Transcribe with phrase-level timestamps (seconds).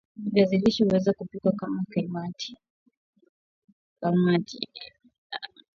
[0.31, 2.57] Viazi lishe huweza kupikwa kama kalmati